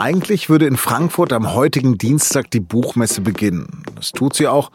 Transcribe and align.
Eigentlich 0.00 0.48
würde 0.48 0.66
in 0.66 0.78
Frankfurt 0.78 1.30
am 1.30 1.52
heutigen 1.52 1.98
Dienstag 1.98 2.50
die 2.50 2.60
Buchmesse 2.60 3.20
beginnen. 3.20 3.82
Das 3.96 4.12
tut 4.12 4.34
sie 4.34 4.48
auch, 4.48 4.70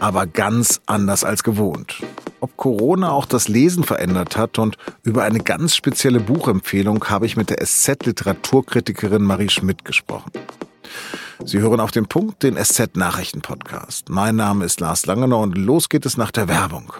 aber 0.00 0.26
ganz 0.26 0.80
anders 0.86 1.22
als 1.22 1.44
gewohnt. 1.44 2.02
Ob 2.40 2.56
Corona 2.56 3.12
auch 3.12 3.26
das 3.26 3.46
Lesen 3.46 3.84
verändert 3.84 4.36
hat 4.36 4.58
und 4.58 4.76
über 5.04 5.22
eine 5.22 5.38
ganz 5.38 5.76
spezielle 5.76 6.18
Buchempfehlung 6.18 7.04
habe 7.04 7.24
ich 7.24 7.36
mit 7.36 7.50
der 7.50 7.64
SZ-Literaturkritikerin 7.64 9.22
Marie 9.22 9.48
Schmidt 9.48 9.84
gesprochen. 9.84 10.32
Sie 11.44 11.60
hören 11.60 11.78
auf 11.78 11.92
den 11.92 12.06
Punkt 12.06 12.42
den 12.42 12.56
SZ-Nachrichten-Podcast. 12.56 14.08
Mein 14.08 14.34
Name 14.34 14.64
ist 14.64 14.80
Lars 14.80 15.06
Langener 15.06 15.38
und 15.38 15.56
los 15.56 15.88
geht 15.88 16.04
es 16.04 16.16
nach 16.16 16.32
der 16.32 16.48
Werbung. 16.48 16.92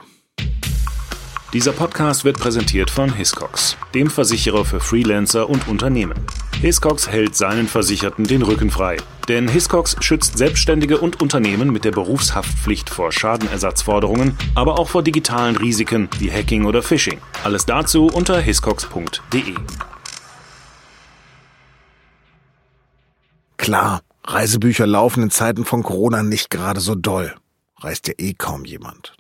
Dieser 1.55 1.71
Podcast 1.71 2.25
wird 2.25 2.41
präsentiert 2.41 2.91
von 2.91 3.15
Hiscox, 3.15 3.77
dem 3.95 4.11
Versicherer 4.11 4.65
für 4.65 4.81
Freelancer 4.81 5.49
und 5.49 5.69
Unternehmen. 5.69 6.19
Hiscox 6.61 7.07
hält 7.07 7.37
seinen 7.37 7.69
Versicherten 7.69 8.25
den 8.25 8.43
Rücken 8.43 8.73
frei. 8.73 8.97
Denn 9.29 9.47
Hiscox 9.47 9.95
schützt 10.01 10.37
Selbstständige 10.37 10.99
und 10.99 11.23
Unternehmen 11.23 11.73
mit 11.73 11.85
der 11.85 11.93
Berufshaftpflicht 11.93 12.91
vor 12.91 13.13
Schadenersatzforderungen, 13.13 14.37
aber 14.57 14.81
auch 14.81 14.89
vor 14.89 15.05
digitalen 15.05 15.55
Risiken 15.55 16.09
wie 16.19 16.29
Hacking 16.29 16.65
oder 16.65 16.83
Phishing. 16.83 17.21
Alles 17.45 17.65
dazu 17.67 18.07
unter 18.07 18.41
hiscox.de. 18.41 19.55
Klar, 23.59 24.01
Reisebücher 24.25 24.89
laufen 24.89 25.23
in 25.23 25.31
Zeiten 25.31 25.65
von 25.65 25.85
Corona 25.85 26.25
nicht 26.25 26.51
gerade 26.51 26.81
so 26.81 26.97
doll. 26.97 27.33
Reist 27.79 28.09
ja 28.09 28.15
eh 28.19 28.35
kaum 28.35 28.65
jemand. 28.65 29.15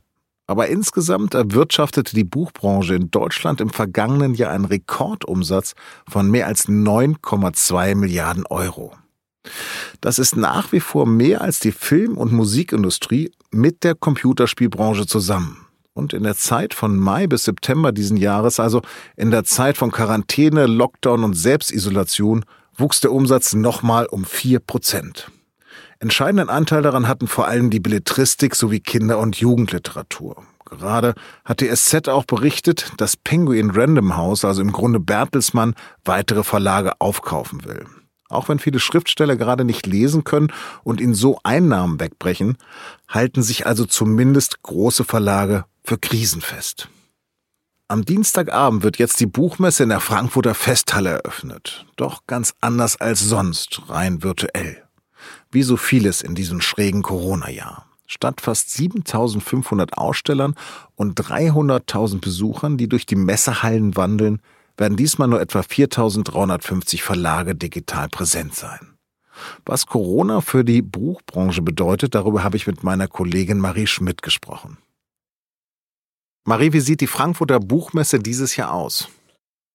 Aber 0.46 0.68
insgesamt 0.68 1.34
erwirtschaftete 1.34 2.14
die 2.14 2.24
Buchbranche 2.24 2.94
in 2.94 3.10
Deutschland 3.10 3.60
im 3.60 3.70
vergangenen 3.70 4.34
Jahr 4.34 4.50
einen 4.50 4.66
Rekordumsatz 4.66 5.74
von 6.08 6.30
mehr 6.30 6.46
als 6.46 6.68
9,2 6.68 7.94
Milliarden 7.94 8.44
Euro. 8.46 8.92
Das 10.00 10.18
ist 10.18 10.36
nach 10.36 10.72
wie 10.72 10.80
vor 10.80 11.06
mehr 11.06 11.40
als 11.40 11.60
die 11.60 11.72
Film- 11.72 12.18
und 12.18 12.32
Musikindustrie 12.32 13.30
mit 13.50 13.84
der 13.84 13.94
Computerspielbranche 13.94 15.06
zusammen. 15.06 15.66
Und 15.94 16.12
in 16.12 16.24
der 16.24 16.34
Zeit 16.34 16.74
von 16.74 16.98
Mai 16.98 17.26
bis 17.26 17.44
September 17.44 17.92
diesen 17.92 18.16
Jahres, 18.16 18.58
also 18.58 18.82
in 19.16 19.30
der 19.30 19.44
Zeit 19.44 19.76
von 19.76 19.92
Quarantäne, 19.92 20.66
Lockdown 20.66 21.22
und 21.22 21.34
Selbstisolation, 21.34 22.44
wuchs 22.76 23.00
der 23.00 23.12
Umsatz 23.12 23.54
nochmal 23.54 24.06
um 24.06 24.24
vier 24.24 24.58
Prozent. 24.58 25.30
Entscheidenden 26.04 26.50
Anteil 26.50 26.82
daran 26.82 27.08
hatten 27.08 27.26
vor 27.26 27.48
allem 27.48 27.70
die 27.70 27.80
Belletristik 27.80 28.56
sowie 28.56 28.80
Kinder- 28.80 29.18
und 29.18 29.36
Jugendliteratur. 29.36 30.44
Gerade 30.66 31.14
hat 31.46 31.62
die 31.62 31.74
SZ 31.74 32.08
auch 32.08 32.26
berichtet, 32.26 32.92
dass 32.98 33.16
Penguin 33.16 33.70
Random 33.70 34.14
House, 34.14 34.44
also 34.44 34.60
im 34.60 34.70
Grunde 34.70 35.00
Bertelsmann, 35.00 35.74
weitere 36.04 36.44
Verlage 36.44 37.00
aufkaufen 37.00 37.64
will. 37.64 37.86
Auch 38.28 38.50
wenn 38.50 38.58
viele 38.58 38.80
Schriftsteller 38.80 39.36
gerade 39.36 39.64
nicht 39.64 39.86
lesen 39.86 40.24
können 40.24 40.52
und 40.82 41.00
ihnen 41.00 41.14
so 41.14 41.38
Einnahmen 41.42 41.98
wegbrechen, 41.98 42.58
halten 43.08 43.42
sich 43.42 43.66
also 43.66 43.86
zumindest 43.86 44.62
große 44.62 45.04
Verlage 45.04 45.64
für 45.84 45.96
krisenfest. 45.96 46.90
Am 47.88 48.04
Dienstagabend 48.04 48.82
wird 48.82 48.98
jetzt 48.98 49.20
die 49.20 49.26
Buchmesse 49.26 49.84
in 49.84 49.88
der 49.88 50.00
Frankfurter 50.00 50.54
Festhalle 50.54 51.12
eröffnet. 51.12 51.86
Doch 51.96 52.26
ganz 52.26 52.52
anders 52.60 53.00
als 53.00 53.20
sonst, 53.20 53.88
rein 53.88 54.22
virtuell. 54.22 54.83
Wie 55.50 55.62
so 55.62 55.76
vieles 55.76 56.22
in 56.22 56.34
diesem 56.34 56.60
schrägen 56.60 57.02
Corona-Jahr. 57.02 57.86
Statt 58.06 58.40
fast 58.40 58.70
7500 58.70 59.96
Ausstellern 59.96 60.54
und 60.94 61.18
300.000 61.20 62.20
Besuchern, 62.20 62.76
die 62.76 62.88
durch 62.88 63.06
die 63.06 63.16
Messehallen 63.16 63.96
wandeln, 63.96 64.40
werden 64.76 64.96
diesmal 64.96 65.28
nur 65.28 65.40
etwa 65.40 65.62
4350 65.62 67.02
Verlage 67.02 67.54
digital 67.54 68.08
präsent 68.08 68.54
sein. 68.54 68.94
Was 69.64 69.86
Corona 69.86 70.40
für 70.40 70.64
die 70.64 70.82
Buchbranche 70.82 71.62
bedeutet, 71.62 72.14
darüber 72.14 72.44
habe 72.44 72.56
ich 72.56 72.66
mit 72.66 72.84
meiner 72.84 73.08
Kollegin 73.08 73.58
Marie 73.58 73.86
Schmidt 73.86 74.22
gesprochen. 74.22 74.78
Marie, 76.44 76.72
wie 76.72 76.80
sieht 76.80 77.00
die 77.00 77.06
Frankfurter 77.06 77.58
Buchmesse 77.58 78.18
dieses 78.18 78.56
Jahr 78.56 78.72
aus? 78.72 79.08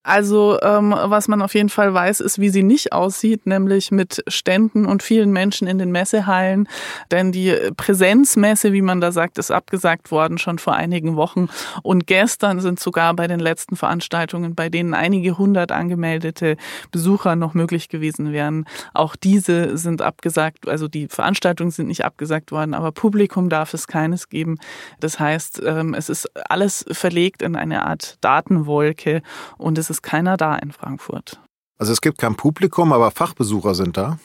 Also 0.01 0.57
ähm, 0.61 0.95
was 0.97 1.27
man 1.27 1.41
auf 1.41 1.53
jeden 1.53 1.67
Fall 1.67 1.93
weiß, 1.93 2.21
ist, 2.21 2.39
wie 2.39 2.49
sie 2.49 2.63
nicht 2.63 2.93
aussieht, 2.93 3.45
nämlich 3.45 3.91
mit 3.91 4.23
Ständen 4.27 4.85
und 4.85 5.03
vielen 5.03 5.31
Menschen 5.31 5.67
in 5.67 5.77
den 5.77 5.91
Messehallen. 5.91 6.69
Denn 7.11 7.33
die 7.33 7.53
Präsenzmesse, 7.75 8.71
wie 8.71 8.81
man 8.81 9.01
da 9.01 9.11
sagt, 9.11 9.37
ist 9.37 9.51
abgesagt 9.51 10.09
worden 10.09 10.37
schon 10.37 10.57
vor 10.57 10.73
einigen 10.73 11.17
Wochen. 11.17 11.49
Und 11.83 12.07
gestern 12.07 12.61
sind 12.61 12.79
sogar 12.79 13.13
bei 13.13 13.27
den 13.27 13.41
letzten 13.41 13.75
Veranstaltungen, 13.75 14.55
bei 14.55 14.69
denen 14.69 14.93
einige 14.93 15.37
hundert 15.37 15.73
angemeldete 15.73 16.55
Besucher 16.91 17.35
noch 17.35 17.53
möglich 17.53 17.89
gewesen 17.89 18.31
wären, 18.31 18.65
auch 18.93 19.17
diese 19.17 19.77
sind 19.77 20.01
abgesagt. 20.01 20.67
Also 20.67 20.87
die 20.87 21.07
Veranstaltungen 21.09 21.71
sind 21.71 21.87
nicht 21.87 22.05
abgesagt 22.05 22.53
worden, 22.53 22.73
aber 22.73 22.93
Publikum 22.93 23.49
darf 23.49 23.73
es 23.73 23.85
keines 23.85 24.29
geben. 24.29 24.59
Das 25.01 25.19
heißt, 25.19 25.61
ähm, 25.65 25.93
es 25.93 26.07
ist 26.07 26.31
alles 26.49 26.85
verlegt 26.89 27.41
in 27.41 27.57
eine 27.57 27.85
Art 27.85 28.17
Datenwolke 28.21 29.21
und 29.57 29.77
es 29.77 29.88
ist 29.89 30.01
keiner 30.01 30.37
da 30.37 30.55
in 30.55 30.71
Frankfurt. 30.71 31.39
Also 31.77 31.93
es 31.93 32.01
gibt 32.01 32.17
kein 32.17 32.35
Publikum, 32.35 32.91
aber 32.91 33.11
Fachbesucher 33.11 33.73
sind 33.73 33.97
da? 33.97 34.19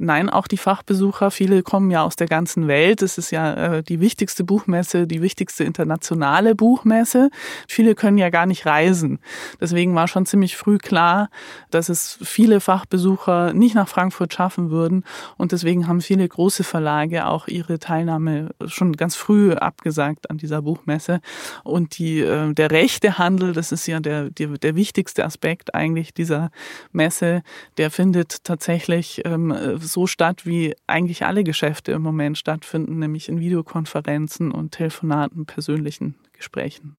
Nein, 0.00 0.30
auch 0.30 0.46
die 0.46 0.56
Fachbesucher, 0.56 1.32
viele 1.32 1.64
kommen 1.64 1.90
ja 1.90 2.04
aus 2.04 2.14
der 2.14 2.28
ganzen 2.28 2.68
Welt. 2.68 3.02
Es 3.02 3.18
ist 3.18 3.32
ja 3.32 3.54
äh, 3.54 3.82
die 3.82 3.98
wichtigste 3.98 4.44
Buchmesse, 4.44 5.08
die 5.08 5.20
wichtigste 5.22 5.64
internationale 5.64 6.54
Buchmesse. 6.54 7.30
Viele 7.66 7.96
können 7.96 8.16
ja 8.16 8.30
gar 8.30 8.46
nicht 8.46 8.64
reisen. 8.64 9.18
Deswegen 9.60 9.96
war 9.96 10.06
schon 10.06 10.24
ziemlich 10.24 10.56
früh 10.56 10.78
klar, 10.78 11.30
dass 11.70 11.88
es 11.88 12.16
viele 12.22 12.60
Fachbesucher 12.60 13.52
nicht 13.52 13.74
nach 13.74 13.88
Frankfurt 13.88 14.32
schaffen 14.32 14.70
würden. 14.70 15.02
Und 15.36 15.50
deswegen 15.50 15.88
haben 15.88 16.00
viele 16.00 16.28
große 16.28 16.62
Verlage 16.62 17.26
auch 17.26 17.48
ihre 17.48 17.80
Teilnahme 17.80 18.50
schon 18.66 18.92
ganz 18.92 19.16
früh 19.16 19.52
abgesagt 19.52 20.30
an 20.30 20.38
dieser 20.38 20.62
Buchmesse. 20.62 21.20
Und 21.64 21.98
die, 21.98 22.20
äh, 22.20 22.54
der 22.54 22.70
rechte 22.70 23.18
Handel, 23.18 23.52
das 23.52 23.72
ist 23.72 23.88
ja 23.88 23.98
der, 23.98 24.30
der, 24.30 24.58
der 24.58 24.76
wichtigste 24.76 25.24
Aspekt 25.24 25.74
eigentlich 25.74 26.14
dieser 26.14 26.52
Messe, 26.92 27.42
der 27.78 27.90
findet 27.90 28.44
tatsächlich 28.44 29.22
ähm, 29.24 29.50
so 29.92 30.06
statt, 30.06 30.46
wie 30.46 30.74
eigentlich 30.86 31.24
alle 31.24 31.44
Geschäfte 31.44 31.92
im 31.92 32.02
Moment 32.02 32.38
stattfinden, 32.38 32.98
nämlich 32.98 33.28
in 33.28 33.40
Videokonferenzen 33.40 34.52
und 34.52 34.72
Telefonaten, 34.72 35.46
persönlichen 35.46 36.16
Gesprächen. 36.32 36.96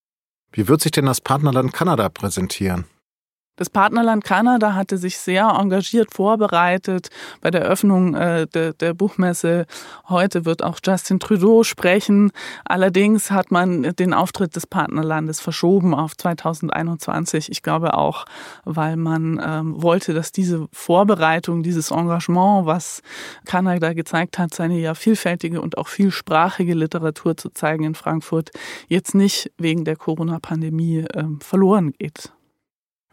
Wie 0.51 0.67
wird 0.67 0.81
sich 0.81 0.91
denn 0.91 1.05
das 1.05 1.21
Partnerland 1.21 1.73
Kanada 1.73 2.09
präsentieren? 2.09 2.85
Das 3.59 3.69
Partnerland 3.69 4.23
Kanada 4.23 4.73
hatte 4.73 4.97
sich 4.97 5.17
sehr 5.17 5.49
engagiert 5.49 6.13
vorbereitet 6.13 7.09
bei 7.41 7.51
der 7.51 7.63
Eröffnung 7.63 8.15
äh, 8.15 8.47
de, 8.47 8.71
der 8.73 8.93
Buchmesse. 8.93 9.65
Heute 10.07 10.45
wird 10.45 10.63
auch 10.63 10.79
Justin 10.81 11.19
Trudeau 11.19 11.63
sprechen. 11.63 12.31
Allerdings 12.63 13.31
hat 13.31 13.51
man 13.51 13.83
den 13.83 14.13
Auftritt 14.13 14.55
des 14.55 14.65
Partnerlandes 14.65 15.41
verschoben 15.41 15.93
auf 15.93 16.15
2021. 16.15 17.51
Ich 17.51 17.61
glaube 17.61 17.95
auch, 17.95 18.23
weil 18.63 18.95
man 18.95 19.41
ähm, 19.45 19.83
wollte, 19.83 20.13
dass 20.13 20.31
diese 20.31 20.69
Vorbereitung, 20.71 21.61
dieses 21.61 21.91
Engagement, 21.91 22.65
was 22.65 23.01
Kanada 23.45 23.91
gezeigt 23.91 24.39
hat, 24.39 24.53
seine 24.53 24.79
ja 24.79 24.93
vielfältige 24.93 25.59
und 25.59 25.77
auch 25.77 25.89
vielsprachige 25.89 26.75
Literatur 26.75 27.35
zu 27.35 27.49
zeigen 27.49 27.83
in 27.83 27.95
Frankfurt, 27.95 28.51
jetzt 28.87 29.15
nicht 29.15 29.51
wegen 29.57 29.83
der 29.83 29.97
Corona-Pandemie 29.97 30.99
äh, 30.99 31.25
verloren 31.41 31.91
geht. 31.99 32.31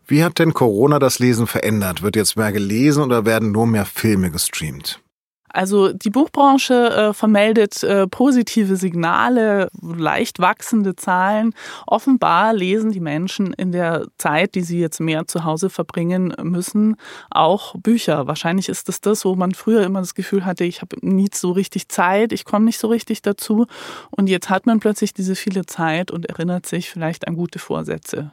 Wie 0.08 0.22
hat 0.22 0.38
denn 0.38 0.54
Corona 0.54 0.98
das 1.00 1.18
Lesen 1.18 1.48
verändert? 1.48 2.02
Wird 2.02 2.14
jetzt 2.14 2.36
mehr 2.36 2.52
gelesen 2.52 3.02
oder 3.02 3.24
werden 3.24 3.50
nur 3.50 3.66
mehr 3.66 3.84
Filme 3.84 4.30
gestreamt? 4.30 5.00
Also 5.48 5.92
die 5.92 6.10
Buchbranche 6.10 6.90
äh, 6.90 7.12
vermeldet 7.14 7.82
äh, 7.82 8.06
positive 8.06 8.76
Signale, 8.76 9.68
leicht 9.80 10.38
wachsende 10.38 10.96
Zahlen. 10.96 11.54
Offenbar 11.86 12.52
lesen 12.52 12.92
die 12.92 13.00
Menschen 13.00 13.54
in 13.54 13.72
der 13.72 14.06
Zeit, 14.18 14.54
die 14.54 14.60
sie 14.60 14.78
jetzt 14.78 15.00
mehr 15.00 15.26
zu 15.26 15.44
Hause 15.44 15.70
verbringen 15.70 16.34
müssen, 16.42 16.96
auch 17.30 17.74
Bücher. 17.78 18.26
Wahrscheinlich 18.26 18.68
ist 18.68 18.90
es 18.90 19.00
das, 19.00 19.24
wo 19.24 19.34
man 19.34 19.54
früher 19.54 19.82
immer 19.82 20.00
das 20.00 20.14
Gefühl 20.14 20.44
hatte, 20.44 20.64
ich 20.64 20.82
habe 20.82 20.96
nie 21.00 21.30
so 21.32 21.52
richtig 21.52 21.88
Zeit, 21.88 22.32
ich 22.32 22.44
komme 22.44 22.66
nicht 22.66 22.78
so 22.78 22.88
richtig 22.88 23.22
dazu. 23.22 23.66
Und 24.10 24.28
jetzt 24.28 24.50
hat 24.50 24.66
man 24.66 24.78
plötzlich 24.78 25.14
diese 25.14 25.36
viele 25.36 25.64
Zeit 25.64 26.10
und 26.10 26.26
erinnert 26.26 26.66
sich 26.66 26.90
vielleicht 26.90 27.26
an 27.26 27.34
gute 27.34 27.58
Vorsätze. 27.58 28.30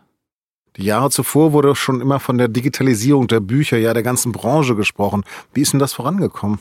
Die 0.78 0.86
Jahre 0.86 1.12
zuvor 1.12 1.54
wurde 1.54 1.76
schon 1.76 2.02
immer 2.02 2.20
von 2.20 2.38
der 2.38 2.48
Digitalisierung 2.48 3.28
der 3.28 3.40
Bücher, 3.40 3.78
ja 3.78 3.94
der 3.94 4.04
ganzen 4.04 4.32
Branche 4.32 4.76
gesprochen. 4.76 5.24
Wie 5.54 5.62
ist 5.62 5.74
denn 5.74 5.80
das 5.80 5.94
vorangekommen? 5.94 6.60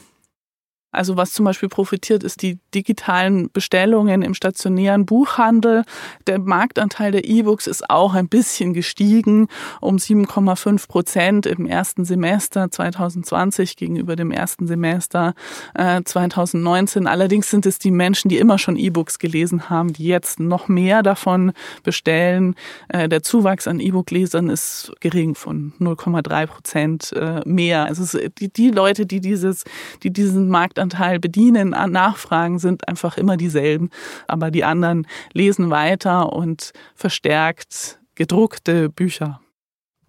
Also 0.93 1.17
was 1.17 1.33
zum 1.33 1.47
Beispiel 1.47 1.71
profitiert, 1.71 2.23
ist 2.23 2.43
die 2.43 2.59
digitalen 2.75 3.51
Bestellungen 3.51 4.23
im 4.23 4.35
stationären 4.35 5.07
Buchhandel. 5.07 5.85
Der 6.27 6.39
Marktanteil 6.39 7.13
der 7.13 7.25
E-Books 7.25 7.67
ist 7.67 7.89
auch 7.89 8.15
ein 8.15 8.29
bisschen 8.29 8.75
gestiegen 8.75 9.49
um 9.81 9.97
7,5 9.97 10.89
Prozent 10.89 11.47
im 11.47 11.67
ersten 11.67 12.05
Semester 12.05 12.71
2020 12.71 13.77
gegenüber 13.77 14.17
dem 14.17 14.31
ersten 14.31 14.67
Semester 14.67 15.35
2019. 15.75 17.07
Äh, 17.07 17.09
Allerdings 17.09 17.51
sind 17.51 17.65
es 17.65 17.79
die 17.79 17.91
Menschen, 17.91 18.29
die 18.29 18.39
immer 18.39 18.59
schon 18.59 18.77
E-Books 18.77 19.19
gelesen 19.19 19.71
haben, 19.71 19.95
die 19.95 20.05
jetzt 20.05 20.41
noch 20.41 20.69
mehr 20.69 21.03
davon 21.03 21.53
bestellen. 21.83 22.55
Äh, 22.89 23.09
der 23.09 23.23
Zuwachs 23.23 23.67
an 23.67 23.81
E-Book-Lesern 23.81 24.51
ist 24.51 24.93
gering 25.01 25.35
von 25.35 25.73
0,3 25.81 26.47
Prozent 26.47 27.13
äh, 27.13 27.41
mehr. 27.47 27.87
Also 27.87 28.19
die, 28.39 28.53
die 28.53 28.71
Leute, 28.71 29.07
die 29.07 29.21
dieses, 29.21 29.65
die 30.03 30.13
diesen 30.13 30.49
Markt 30.49 30.79
Marktanteil 30.83 31.21
bedienen, 31.21 31.71
nachfragen, 31.71 32.59
sind 32.59 32.89
einfach 32.89 33.17
immer 33.17 33.37
dieselben. 33.37 33.91
Aber 34.27 34.51
die 34.51 34.65
anderen 34.65 35.07
lesen 35.33 35.71
weiter 35.71 36.33
und 36.33 36.73
verstärkt 36.95 38.01
gedruckte 38.15 38.89
Bücher. 38.89 39.41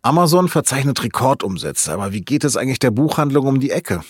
Amazon 0.02 0.50
verzeichnet 0.50 1.02
Rekordumsätze, 1.04 1.94
aber 1.94 2.12
wie 2.12 2.22
geht 2.22 2.44
es 2.44 2.58
eigentlich 2.58 2.80
der 2.80 2.92
Buchhandlung 2.92 3.48
um 3.48 3.60
die 3.60 3.72
Ecke? 3.72 4.02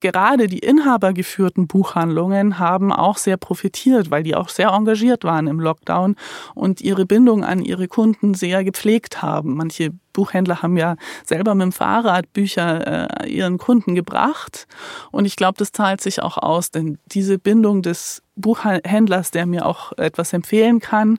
Gerade 0.00 0.46
die 0.46 0.58
inhabergeführten 0.58 1.66
Buchhandlungen 1.66 2.58
haben 2.58 2.92
auch 2.92 3.16
sehr 3.16 3.36
profitiert, 3.36 4.10
weil 4.10 4.22
die 4.22 4.34
auch 4.34 4.48
sehr 4.48 4.68
engagiert 4.68 5.24
waren 5.24 5.46
im 5.46 5.60
Lockdown 5.60 6.16
und 6.54 6.80
ihre 6.80 7.06
Bindung 7.06 7.44
an 7.44 7.60
ihre 7.62 7.88
Kunden 7.88 8.34
sehr 8.34 8.64
gepflegt 8.64 9.22
haben. 9.22 9.56
Manche 9.56 9.90
Buchhändler 10.12 10.62
haben 10.62 10.76
ja 10.76 10.96
selber 11.24 11.54
mit 11.54 11.64
dem 11.64 11.72
Fahrrad 11.72 12.32
Bücher 12.32 13.22
äh, 13.22 13.28
ihren 13.28 13.58
Kunden 13.58 13.94
gebracht. 13.94 14.66
Und 15.12 15.26
ich 15.26 15.36
glaube, 15.36 15.58
das 15.58 15.72
zahlt 15.72 16.00
sich 16.00 16.22
auch 16.22 16.38
aus, 16.38 16.70
denn 16.70 16.98
diese 17.06 17.38
Bindung 17.38 17.82
des 17.82 18.22
Buchhändlers, 18.34 19.30
der 19.30 19.46
mir 19.46 19.66
auch 19.66 19.92
etwas 19.96 20.32
empfehlen 20.32 20.80
kann, 20.80 21.18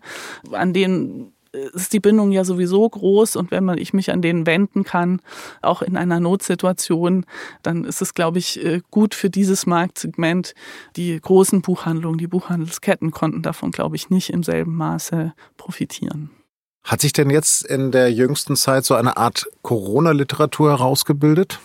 an 0.51 0.73
den 0.73 1.33
ist 1.51 1.93
die 1.93 1.99
Bindung 1.99 2.31
ja 2.31 2.43
sowieso 2.43 2.87
groß 2.87 3.35
und 3.35 3.51
wenn 3.51 3.63
man, 3.63 3.77
ich 3.77 3.93
mich 3.93 4.11
an 4.11 4.21
denen 4.21 4.45
wenden 4.45 4.83
kann, 4.83 5.21
auch 5.61 5.81
in 5.81 5.97
einer 5.97 6.19
Notsituation, 6.19 7.25
dann 7.63 7.85
ist 7.85 8.01
es, 8.01 8.13
glaube 8.13 8.39
ich, 8.39 8.63
äh, 8.63 8.81
gut 8.91 9.15
für 9.15 9.29
dieses 9.29 9.65
Marktsegment. 9.65 10.53
Die 10.95 11.19
großen 11.19 11.61
Buchhandlungen, 11.61 12.17
die 12.17 12.27
Buchhandelsketten 12.27 13.11
konnten 13.11 13.41
davon, 13.41 13.71
glaube 13.71 13.95
ich, 13.95 14.09
nicht 14.09 14.29
im 14.29 14.43
selben 14.43 14.75
Maße 14.75 15.33
profitieren. 15.57 16.29
Hat 16.83 17.01
sich 17.01 17.13
denn 17.13 17.29
jetzt 17.29 17.65
in 17.65 17.91
der 17.91 18.11
jüngsten 18.11 18.55
Zeit 18.55 18.85
so 18.85 18.95
eine 18.95 19.17
Art 19.17 19.47
Corona-Literatur 19.61 20.71
herausgebildet? 20.71 21.59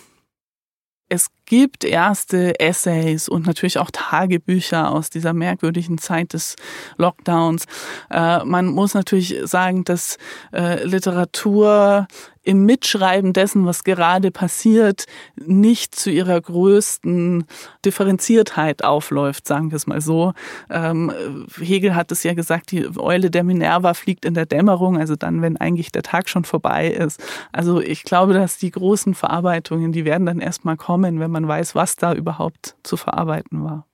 Es 1.07 1.27
gibt 1.45 1.83
erste 1.83 2.59
Essays 2.59 3.29
und 3.29 3.45
natürlich 3.45 3.79
auch 3.79 3.91
Tagebücher 3.91 4.91
aus 4.91 5.09
dieser 5.09 5.33
merkwürdigen 5.33 5.97
Zeit 5.97 6.33
des 6.33 6.55
Lockdowns. 6.97 7.65
Äh, 8.09 8.43
man 8.43 8.67
muss 8.67 8.93
natürlich 8.93 9.37
sagen, 9.43 9.83
dass 9.83 10.17
äh, 10.53 10.83
Literatur 10.83 12.07
im 12.45 12.65
Mitschreiben 12.65 13.33
dessen, 13.33 13.65
was 13.65 13.83
gerade 13.83 14.31
passiert, 14.31 15.05
nicht 15.35 15.95
zu 15.95 16.11
ihrer 16.11 16.39
größten 16.39 17.45
Differenziertheit 17.83 18.83
aufläuft, 18.83 19.47
sagen 19.47 19.71
wir 19.71 19.75
es 19.75 19.87
mal 19.87 19.99
so. 19.99 20.33
Ähm, 20.69 21.11
Hegel 21.59 21.95
hat 21.95 22.11
es 22.11 22.23
ja 22.23 22.35
gesagt, 22.35 22.71
die 22.71 22.87
Eule 22.97 23.31
der 23.31 23.43
Minerva 23.43 23.95
fliegt 23.95 24.25
in 24.25 24.35
der 24.35 24.45
Dämmerung, 24.45 24.97
also 24.97 25.15
dann, 25.15 25.41
wenn 25.41 25.57
eigentlich 25.57 25.91
der 25.91 26.03
Tag 26.03 26.29
schon 26.29 26.45
vorbei 26.45 26.87
ist. 26.87 27.19
Also 27.51 27.81
ich 27.81 28.03
glaube, 28.03 28.33
dass 28.33 28.57
die 28.57 28.71
großen 28.71 29.15
Verarbeitungen, 29.15 29.91
die 29.91 30.05
werden 30.05 30.27
dann 30.27 30.39
erstmal 30.39 30.77
kommen, 30.77 31.19
wenn 31.19 31.31
man 31.35 31.47
weiß, 31.49 31.75
was 31.75 31.97
da 31.97 32.13
überhaupt 32.13 32.77
zu 32.83 32.95
verarbeiten 32.95 33.63
war. 33.65 33.85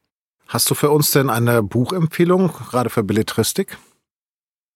Hast 0.48 0.70
du 0.70 0.76
für 0.76 0.92
uns 0.92 1.10
denn 1.10 1.32
eine 1.32 1.64
Buchempfehlung, 1.64 2.52
gerade 2.70 2.92
für 2.92 3.04
Belletristik? 3.04 3.78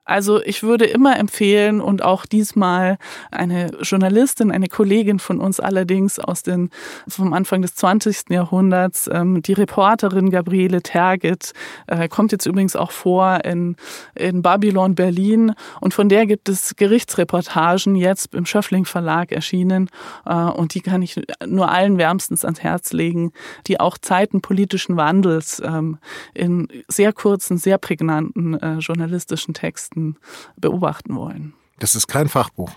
Also 0.06 0.40
ich 0.44 0.62
würde 0.62 0.86
immer 0.86 1.18
empfehlen 1.18 1.81
und 1.81 2.04
auch 2.04 2.28
diesmal 2.28 3.00
eine 3.31 3.72
Journalistin, 3.81 4.52
eine 4.52 4.68
Kollegin 4.68 5.18
von 5.18 5.40
uns 5.40 5.60
allerdings 5.60 6.19
aus 6.19 6.44
den 6.44 6.69
vom 7.07 7.34
Anfang 7.34 7.63
des 7.63 7.74
20. 7.74 8.30
Jahrhunderts, 8.30 9.10
ähm, 9.12 9.42
die 9.42 9.54
Reporterin 9.54 10.30
Gabriele 10.30 10.84
Tergit, 10.84 11.54
äh, 11.88 12.07
kommt 12.07 12.31
jetzt 12.31 12.46
übrigens 12.46 12.75
auch 12.75 12.92
vor 12.92 13.44
in, 13.46 13.75
in 14.13 14.44
Babylon 14.44 14.94
Berlin 14.94 15.54
und 15.81 15.96
von 15.96 16.07
der 16.07 16.28
gibt 16.28 16.50
es 16.50 16.75
Gerichtsreportagen 16.75 17.96
jetzt 17.96 18.36
im 18.36 18.46
Schöffling 18.46 18.86
Verlag 18.86 19.31
erschienen 19.31 19.90
äh, 20.28 20.36
und 20.36 20.75
die 20.75 20.81
kann 20.81 21.02
ich 21.02 21.19
nur 21.48 21.72
allen 21.72 21.98
wärmstens 21.98 22.46
ans 22.46 22.62
Herz 22.62 22.94
legen, 22.94 23.31
die 23.66 23.80
auch 23.80 23.98
Zeiten 23.98 24.42
politischen 24.42 24.98
Wandels 24.98 25.60
ähm, 25.66 25.98
in 26.36 26.68
sehr 26.88 27.12
kurzen, 27.12 27.57
sehr 27.57 27.80
prägnanten 27.80 28.54
äh, 28.62 28.78
journalistischen 28.78 29.56
Texten 29.56 29.94
Texten 29.95 30.18
beobachten 30.57 31.15
wollen. 31.15 31.53
Das 31.80 31.95
ist 31.95 32.07
kein 32.07 32.27
Fachbuch. 32.27 32.71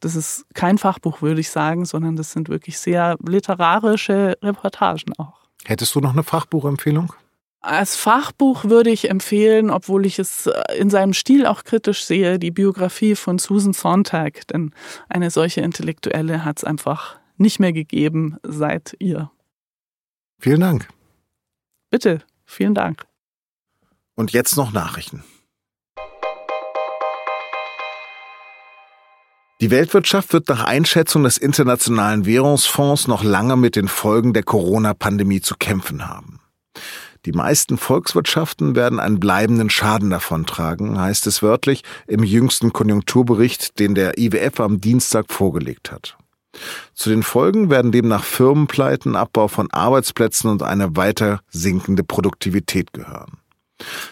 Das 0.00 0.14
ist 0.14 0.46
kein 0.54 0.78
Fachbuch, 0.78 1.22
würde 1.22 1.40
ich 1.40 1.50
sagen, 1.50 1.84
sondern 1.84 2.14
das 2.16 2.32
sind 2.32 2.48
wirklich 2.48 2.78
sehr 2.78 3.16
literarische 3.26 4.38
Reportagen 4.42 5.12
auch. 5.18 5.40
Hättest 5.64 5.94
du 5.94 6.00
noch 6.00 6.12
eine 6.12 6.22
Fachbuchempfehlung? 6.22 7.12
Als 7.60 7.96
Fachbuch 7.96 8.64
würde 8.64 8.90
ich 8.90 9.10
empfehlen, 9.10 9.70
obwohl 9.70 10.06
ich 10.06 10.20
es 10.20 10.46
äh, 10.46 10.76
in 10.78 10.90
seinem 10.90 11.12
Stil 11.12 11.44
auch 11.44 11.64
kritisch 11.64 12.04
sehe, 12.04 12.38
die 12.38 12.52
Biografie 12.52 13.16
von 13.16 13.38
Susan 13.38 13.72
Sontag, 13.72 14.46
denn 14.46 14.72
eine 15.08 15.30
solche 15.30 15.62
Intellektuelle 15.62 16.44
hat 16.44 16.58
es 16.58 16.64
einfach 16.64 17.18
nicht 17.36 17.58
mehr 17.58 17.72
gegeben 17.72 18.36
seit 18.44 18.94
ihr. 19.00 19.32
Vielen 20.38 20.60
Dank. 20.60 20.88
Bitte, 21.90 22.22
vielen 22.44 22.74
Dank. 22.74 23.06
Und 24.14 24.32
jetzt 24.32 24.56
noch 24.56 24.72
Nachrichten. 24.72 25.24
Die 29.60 29.72
Weltwirtschaft 29.72 30.32
wird 30.32 30.48
nach 30.48 30.62
Einschätzung 30.62 31.24
des 31.24 31.36
Internationalen 31.36 32.26
Währungsfonds 32.26 33.08
noch 33.08 33.24
lange 33.24 33.56
mit 33.56 33.74
den 33.74 33.88
Folgen 33.88 34.32
der 34.32 34.44
Corona-Pandemie 34.44 35.40
zu 35.40 35.56
kämpfen 35.56 36.08
haben. 36.08 36.38
Die 37.24 37.32
meisten 37.32 37.76
Volkswirtschaften 37.76 38.76
werden 38.76 39.00
einen 39.00 39.18
bleibenden 39.18 39.68
Schaden 39.68 40.10
davontragen, 40.10 41.00
heißt 41.00 41.26
es 41.26 41.42
wörtlich 41.42 41.82
im 42.06 42.22
jüngsten 42.22 42.72
Konjunkturbericht, 42.72 43.80
den 43.80 43.96
der 43.96 44.16
IWF 44.16 44.60
am 44.60 44.80
Dienstag 44.80 45.26
vorgelegt 45.28 45.90
hat. 45.90 46.16
Zu 46.94 47.10
den 47.10 47.24
Folgen 47.24 47.68
werden 47.68 47.90
demnach 47.90 48.22
Firmenpleiten, 48.22 49.16
Abbau 49.16 49.48
von 49.48 49.70
Arbeitsplätzen 49.72 50.50
und 50.50 50.62
eine 50.62 50.96
weiter 50.96 51.40
sinkende 51.48 52.04
Produktivität 52.04 52.92
gehören. 52.92 53.38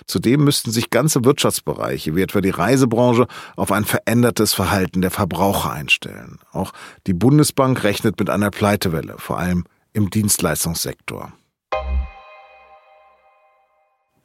Zudem 0.06 0.44
müssten 0.44 0.70
sich 0.70 0.90
ganze 0.90 1.24
Wirtschaftsbereiche, 1.24 2.14
wie 2.14 2.22
etwa 2.22 2.40
die 2.40 2.50
Reisebranche, 2.50 3.26
auf 3.56 3.72
ein 3.72 3.84
verändertes 3.84 4.54
Verhalten 4.54 5.02
der 5.02 5.10
Verbraucher 5.10 5.72
einstellen. 5.72 6.38
Auch 6.52 6.72
die 7.06 7.14
Bundesbank 7.14 7.82
rechnet 7.82 8.18
mit 8.18 8.30
einer 8.30 8.50
Pleitewelle, 8.50 9.16
vor 9.18 9.38
allem 9.38 9.64
im 9.92 10.10
Dienstleistungssektor. 10.10 11.32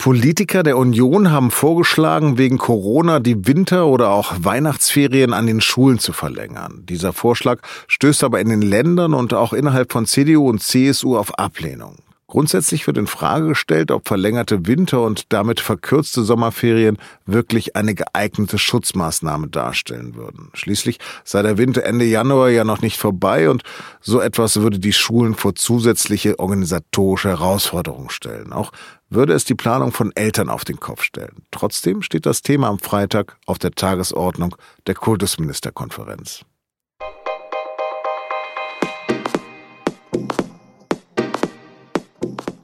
Politiker 0.01 0.63
der 0.63 0.79
Union 0.79 1.29
haben 1.29 1.51
vorgeschlagen, 1.51 2.39
wegen 2.39 2.57
Corona 2.57 3.19
die 3.19 3.45
Winter- 3.45 3.85
oder 3.85 4.09
auch 4.09 4.33
Weihnachtsferien 4.39 5.31
an 5.31 5.45
den 5.45 5.61
Schulen 5.61 5.99
zu 5.99 6.11
verlängern. 6.11 6.87
Dieser 6.89 7.13
Vorschlag 7.13 7.59
stößt 7.87 8.23
aber 8.23 8.39
in 8.39 8.49
den 8.49 8.63
Ländern 8.63 9.13
und 9.13 9.35
auch 9.35 9.53
innerhalb 9.53 9.91
von 9.91 10.07
CDU 10.07 10.49
und 10.49 10.63
CSU 10.63 11.15
auf 11.15 11.37
Ablehnung. 11.37 11.97
Grundsätzlich 12.31 12.87
wird 12.87 12.97
in 12.97 13.07
Frage 13.07 13.49
gestellt, 13.49 13.91
ob 13.91 14.07
verlängerte 14.07 14.65
Winter- 14.65 15.01
und 15.01 15.33
damit 15.33 15.59
verkürzte 15.59 16.23
Sommerferien 16.23 16.97
wirklich 17.25 17.75
eine 17.75 17.93
geeignete 17.93 18.57
Schutzmaßnahme 18.57 19.49
darstellen 19.49 20.15
würden. 20.15 20.49
Schließlich 20.53 20.99
sei 21.25 21.41
der 21.41 21.57
Winter 21.57 21.83
Ende 21.83 22.05
Januar 22.05 22.47
ja 22.47 22.63
noch 22.63 22.81
nicht 22.81 22.97
vorbei 22.97 23.49
und 23.49 23.63
so 23.99 24.21
etwas 24.21 24.61
würde 24.61 24.79
die 24.79 24.93
Schulen 24.93 25.35
vor 25.35 25.55
zusätzliche 25.55 26.39
organisatorische 26.39 27.27
Herausforderungen 27.27 28.09
stellen. 28.09 28.53
Auch 28.53 28.71
würde 29.09 29.33
es 29.33 29.43
die 29.43 29.55
Planung 29.55 29.91
von 29.91 30.13
Eltern 30.15 30.47
auf 30.47 30.63
den 30.63 30.79
Kopf 30.79 31.03
stellen. 31.03 31.43
Trotzdem 31.51 32.01
steht 32.01 32.25
das 32.25 32.41
Thema 32.43 32.69
am 32.69 32.79
Freitag 32.79 33.35
auf 33.45 33.59
der 33.59 33.71
Tagesordnung 33.71 34.55
der 34.87 34.95
Kultusministerkonferenz. 34.95 36.45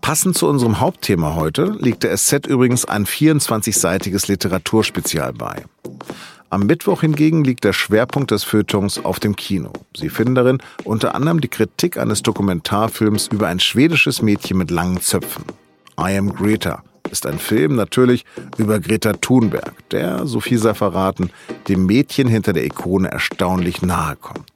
Passend 0.07 0.37
zu 0.37 0.47
unserem 0.47 0.79
Hauptthema 0.79 1.35
heute 1.35 1.75
liegt 1.81 2.03
der 2.03 2.15
SZ 2.15 2.47
übrigens 2.47 2.85
ein 2.85 3.05
24-seitiges 3.05 4.29
Literaturspezial 4.29 5.33
bei. 5.33 5.65
Am 6.49 6.65
Mittwoch 6.65 7.01
hingegen 7.01 7.43
liegt 7.43 7.65
der 7.65 7.73
Schwerpunkt 7.73 8.31
des 8.31 8.45
Feuilletons 8.45 9.03
auf 9.03 9.19
dem 9.19 9.35
Kino. 9.35 9.73
Sie 9.93 10.07
finden 10.07 10.33
darin 10.33 10.59
unter 10.85 11.13
anderem 11.13 11.41
die 11.41 11.49
Kritik 11.49 11.97
eines 11.97 12.23
Dokumentarfilms 12.23 13.27
über 13.27 13.49
ein 13.49 13.59
schwedisches 13.59 14.21
Mädchen 14.21 14.57
mit 14.57 14.71
langen 14.71 15.01
Zöpfen. 15.01 15.43
I 15.99 16.17
Am 16.17 16.33
Greta 16.33 16.83
ist 17.11 17.25
ein 17.25 17.37
Film 17.37 17.75
natürlich 17.75 18.23
über 18.55 18.79
Greta 18.79 19.11
Thunberg, 19.11 19.73
der, 19.89 20.25
so 20.25 20.39
viel 20.39 20.57
sei 20.57 20.73
verraten, 20.73 21.31
dem 21.67 21.85
Mädchen 21.85 22.29
hinter 22.29 22.53
der 22.53 22.63
Ikone 22.63 23.11
erstaunlich 23.11 23.81
nahe 23.81 24.15
kommt. 24.15 24.53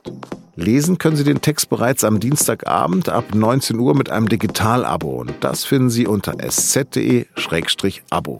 Lesen 0.61 0.99
können 0.99 1.15
Sie 1.15 1.23
den 1.23 1.41
Text 1.41 1.69
bereits 1.69 2.03
am 2.03 2.19
Dienstagabend 2.19 3.09
ab 3.09 3.33
19 3.33 3.79
Uhr 3.79 3.95
mit 3.95 4.11
einem 4.11 4.29
Digital-Abo 4.29 5.21
und 5.21 5.33
das 5.41 5.65
finden 5.65 5.89
Sie 5.89 6.05
unter 6.05 6.39
sz.de-abo. 6.39 8.39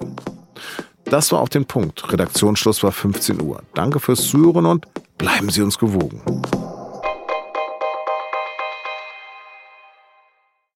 Das 1.05 1.31
war 1.31 1.39
auf 1.39 1.49
den 1.49 1.65
Punkt. 1.65 2.13
Redaktionsschluss 2.13 2.83
war 2.83 2.91
15 2.91 3.41
Uhr. 3.41 3.63
Danke 3.73 3.99
fürs 3.99 4.27
Zuhören 4.27 4.67
und 4.67 4.85
bleiben 5.17 5.49
Sie 5.49 5.63
uns 5.63 5.79
gewogen. 5.79 6.21